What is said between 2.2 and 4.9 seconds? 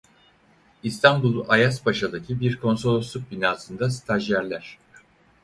bir konsolosluk binasında stajyerler.